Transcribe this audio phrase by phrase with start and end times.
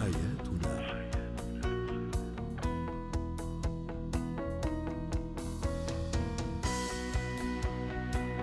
[0.00, 0.86] حياتنا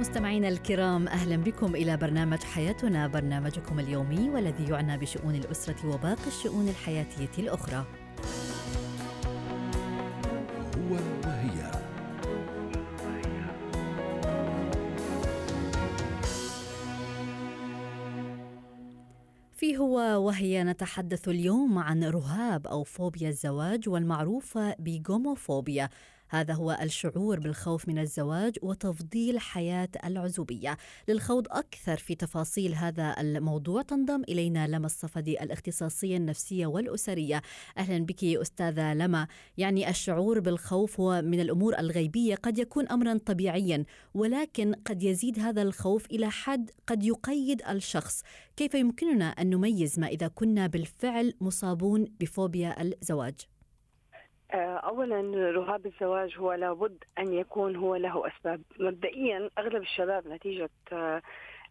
[0.00, 6.68] مستمعينا الكرام أهلا بكم إلى برنامج حياتنا برنامجكم اليومي والذي يعنى بشؤون الأسرة وباقي الشؤون
[6.68, 7.84] الحياتية الأخرى.
[10.76, 10.96] هو
[19.60, 25.88] في هو وهي نتحدث اليوم عن رهاب أو فوبيا الزواج والمعروفه بجوموفوبيا.
[26.30, 30.76] هذا هو الشعور بالخوف من الزواج وتفضيل حياة العزوبية.
[31.08, 37.42] للخوض أكثر في تفاصيل هذا الموضوع تنضم إلينا لما الصفدي الاختصاصية النفسية والأسرية.
[37.78, 39.26] أهلا بك أستاذة لما.
[39.58, 45.62] يعني الشعور بالخوف هو من الأمور الغيبية قد يكون أمرا طبيعيا ولكن قد يزيد هذا
[45.62, 48.22] الخوف إلى حد قد يقيد الشخص.
[48.56, 53.34] كيف يمكننا أن نميز ما إذا كنا بالفعل مصابون بفوبيا الزواج؟
[54.58, 55.20] اولا
[55.50, 58.62] رهاب الزواج هو لابد أن يكون هو له أسباب.
[58.78, 61.22] مبدئيا أغلب الشباب نتيجة آه،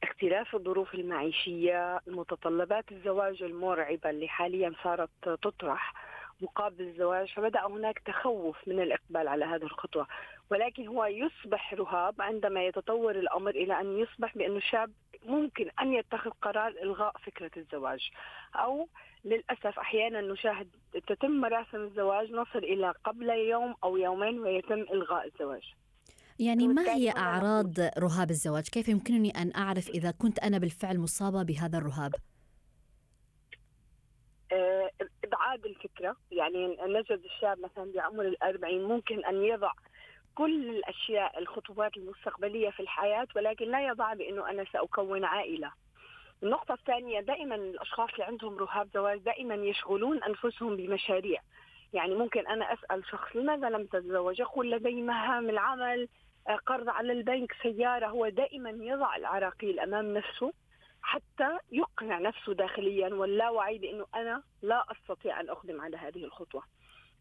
[0.04, 5.94] اختلاف الظروف المعيشية متطلبات الزواج المرعبة اللي حاليا صارت تطرح
[6.42, 10.08] مقابل الزواج فبدأ هناك تخوف من الإقبال على هذه الخطوة.
[10.52, 14.92] ولكن هو يصبح رهاب عندما يتطور الأمر إلى أن يصبح بأنه الشاب
[15.26, 18.10] ممكن أن يتخذ قرار إلغاء فكرة الزواج
[18.56, 18.88] أو
[19.26, 20.68] للأسف أحيانا نشاهد
[21.08, 25.64] تتم مراسم الزواج نصل إلى قبل يوم أو يومين ويتم إلغاء الزواج
[26.40, 31.44] يعني ما هي أعراض رهاب الزواج؟ كيف يمكنني أن أعرف إذا كنت أنا بالفعل مصابة
[31.44, 32.12] بهذا الرهاب؟
[34.52, 34.90] آه،
[35.24, 39.72] إبعاد الفكرة يعني نجد الشاب مثلا بعمر الأربعين ممكن أن يضع
[40.40, 45.72] كل الأشياء الخطوات المستقبلية في الحياة ولكن لا يضع بأنه أنا سأكون عائلة.
[46.44, 51.42] النقطة الثانية دائما الأشخاص اللي عندهم رهاب زواج دائما يشغلون أنفسهم بمشاريع.
[51.94, 56.08] يعني ممكن أنا أسأل شخص لماذا لم تتزوج؟ يقول لدي مهام العمل
[56.50, 58.08] آه، قرض على البنك سيارة.
[58.08, 60.54] هو دائما يضع العراقيل أمام نفسه
[61.02, 66.64] حتى يقنع نفسه داخليا واللاوعي بأنه أنا لا أستطيع أن أقدم على هذه الخطوة.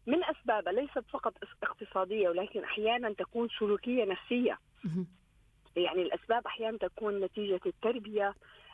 [0.07, 1.33] من أسبابها ليست فقط
[1.63, 4.59] اقتصادية ولكن أحيانا تكون سلوكية نفسية.
[5.75, 8.33] يعني الأسباب أحيانا تكون نتيجة التربية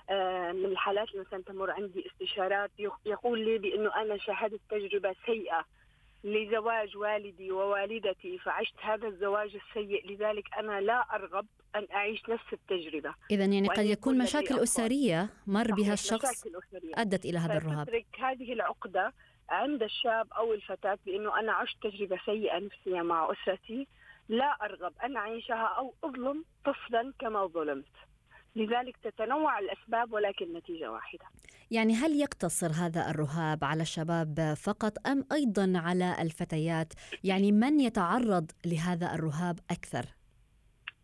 [0.10, 2.72] آه، من الحالات اللي مثلا تمر عندي استشارات.
[3.06, 5.66] يقول لي بأنه أنا شاهدت تجربة سيئة
[6.24, 10.12] لزواج والدي ووالدتي فعشت هذا الزواج السيء.
[10.12, 13.14] لذلك أنا لا أرغب أن أعيش نفس التجربة.
[13.32, 16.48] اذا يعني قد يكون مشاكل أسرية مر بها الشخص
[16.94, 17.88] أدت إلى هذا الرهاب.
[17.88, 19.14] تترك هذه العقدة
[19.50, 23.88] عند الشاب أو الفتاة بأنه أنا عشت تجربة سيئة نفسية مع أسرتي
[24.30, 27.96] لا أرغب أن أعيشها أو أظلم طفلا كما ظلمت
[28.56, 31.26] لذلك تتنوع الأسباب ولكن نتيجة واحدة.
[31.72, 38.52] يعني هل يقتصر هذا الرهاب على الشباب فقط أم أيضا على الفتيات؟ يعني من يتعرض
[38.66, 40.06] لهذا الرهاب أكثر؟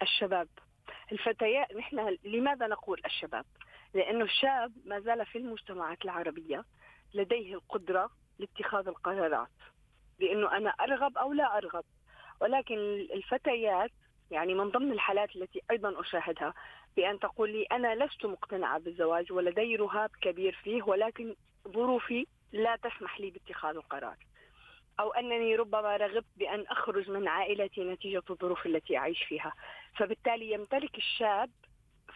[0.02, 0.48] الشباب.
[1.12, 3.46] الفتيات نحن لماذا نقول الشباب؟
[3.94, 6.66] لأنه الشاب ما زال في المجتمعات العربية
[7.14, 8.10] لديه القدرة
[8.42, 9.48] لاتخاذ القرارات
[10.20, 11.84] بانه أنا أرغب أو لا أرغب
[12.42, 12.78] ولكن
[13.14, 13.92] الفتيات
[14.32, 16.54] يعني من ضمن الحالات التي أيضا أشاهدها
[16.98, 21.36] بأن تقول لي أنا لست مقتنعة بالزواج ولدي رهاب كبير فيه ولكن
[21.68, 24.16] ظروفي لا تسمح لي باتخاذ القرار.
[25.00, 29.54] أو أنني ربما رغبت بأن أخرج من عائلتي نتيجة الظروف التي أعيش فيها،
[29.98, 31.50] فبالتالي يمتلك الشاب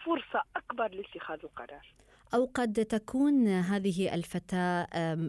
[0.05, 1.85] فرصة أكبر لاتخاذ القرار.
[2.33, 4.87] أو قد تكون هذه الفتاة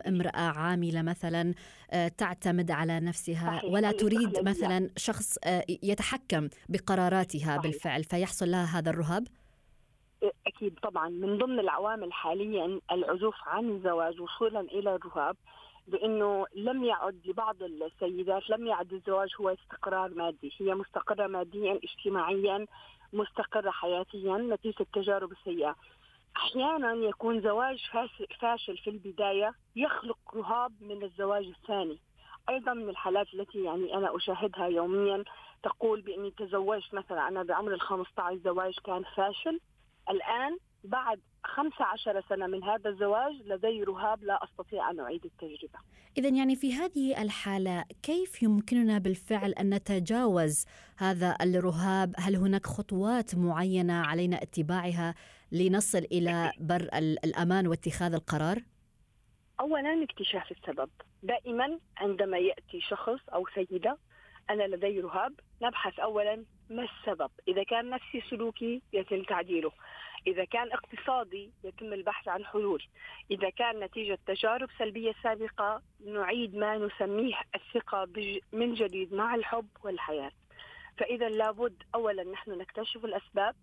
[0.09, 1.55] امرأة عاملة مثلا
[1.91, 8.91] آه، تعتمد على نفسها ولا تريد مثلا شخص آه، يتحكم بقراراتها بالفعل فيحصل لها هذا
[8.91, 9.27] الرهاب؟
[10.47, 15.37] أكيد طبعا من ضمن العوامل حاليا العزوف عن الزواج وصولا إلى الرهاب
[15.89, 22.67] بانه لم يعد لبعض السيدات لم يعد الزواج هو استقرار مادي، هي مستقرة ماديا اجتماعيا
[23.13, 25.77] مستقرة حياتيا نتيجة التجارب السيئة.
[26.37, 27.79] أحيانا يكون زواج
[28.41, 31.99] فاشل في البداية يخلق رهاب من الزواج الثاني.
[32.49, 35.25] أيضا من الحالات التي يعني أنا أشاهدها يوميا
[35.63, 39.61] تقول بإني تزوجت مثلا أنا بعمر ال 15 زواج كان فاشل.
[40.11, 45.79] الآن بعد 15 سنة من هذا الزواج لدي رهاب لا أستطيع أن أعيد التجربة.
[46.19, 50.67] إذا يعني في هذه الحالة كيف يمكننا بالفعل أن نتجاوز
[50.99, 55.15] هذا الرهاب؟ هل هناك خطوات معينة علينا اتباعها؟
[55.53, 56.89] لنصل إلى بر
[57.25, 58.63] الأمان واتخاذ القرار؟
[59.61, 60.91] أولا اكتشاف السبب.
[61.23, 63.99] دائما عندما يأتي شخص أو سيدة
[64.51, 65.33] أنا لدي رهاب
[65.63, 69.73] نبحث أولا ما السبب؟ إذا كان نفسي سلوكي يتم تعديله.
[70.27, 72.83] إذا كان اقتصادي يتم البحث عن حلول.
[73.31, 78.09] إذا كان نتيجة تجارب سلبية سابقة نعيد ما نسميه الثقة
[78.53, 80.33] من جديد مع الحب والحياة.
[80.99, 83.55] فإذا لابد أولا نحن نكتشف الأسباب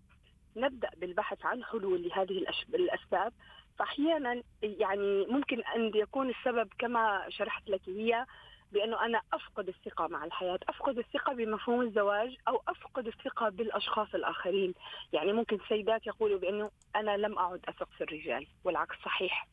[0.56, 3.34] نبدأ بالبحث عن حلول لهذه الأسباب
[3.80, 8.26] فأحيانا يعني ممكن أن يكون السبب كما شرحت لك هي
[8.72, 14.74] بأنه أنا أفقد الثقة مع الحياة، أفقد الثقة بمفهوم الزواج أو أفقد الثقة بالأشخاص الآخرين،
[15.14, 19.48] يعني ممكن سيدات يقولوا بأنه أنا لم أعد أثق في الرجال والعكس صحيح.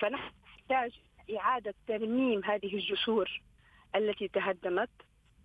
[0.00, 0.32] فنحن
[0.70, 1.00] نحتاج
[1.36, 3.40] إعادة ترميم هذه الجسور
[3.96, 4.90] التي تهدمت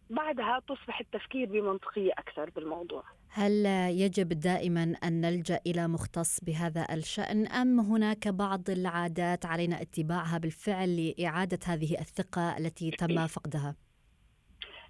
[0.10, 3.04] بعدها تصبح التفكير بمنطقية أكثر بالموضوع.
[3.33, 3.66] هل
[4.01, 11.13] يجب دائما أن نلجأ إلى مختص بهذا الشأن أم هناك بعض العادات علينا اتباعها بالفعل
[11.18, 13.75] لإعادة هذه الثقة التي تم فقدها؟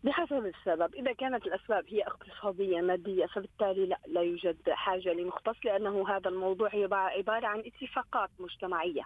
[0.04, 6.10] بحسب السبب إذا كانت الأسباب هي اقتصادية مادية فبالتالي لا, لا يوجد حاجة لمختص لأنه
[6.10, 9.02] هذا الموضوع عبارة عن اتفاقات مجتمعية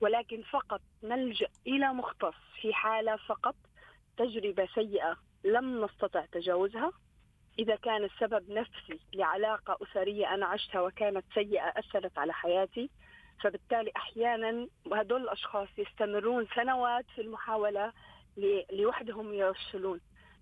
[0.00, 3.54] ولكن فقط نلجأ إلى مختص في حالة فقط
[4.16, 6.92] تجربة سيئة لم نستطع تجاوزها
[7.58, 12.90] إذا كان السبب نفسي لعلاقة أسرية أنا عشتها وكانت سيئة أثرت على حياتي
[13.42, 17.92] فبالتالي أحيانا هدول الأشخاص يستمرون سنوات في المحاولة
[18.72, 20.00] لوحدهم يفشلون.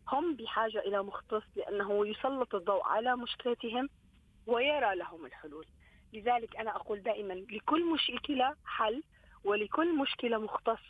[0.09, 3.89] هم بحاجة إلى مختص لأنه يسلط الضوء على مشكلتهم
[4.47, 5.67] ويرى لهم الحلول.
[6.13, 9.03] لذلك أنا أقول دائما لكل مشكلة حل
[9.45, 10.83] ولكل مشكلة مختص.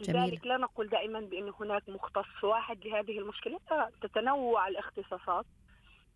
[0.00, 0.22] جميل.
[0.22, 3.58] لذلك لا نقول دائما بأن هناك مختص واحد لهذه المشكلة.
[4.02, 5.46] تتنوع الاختصاصات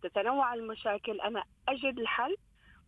[0.03, 1.21] تتنوع المشاكل.
[1.21, 2.35] أنا أجد الحل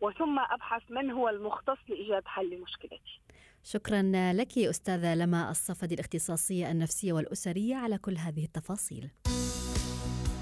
[0.02, 3.22] وثم أبحث من هو المختص لإيجاد حل لمشكلتي.
[3.64, 4.02] شكرا
[4.34, 9.12] لك أستاذة لما الصفدي الاختصاصية النفسية والأسرية على كل هذه التفاصيل.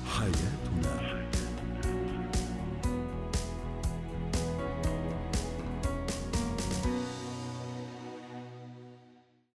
[0.06, 1.13] حياتي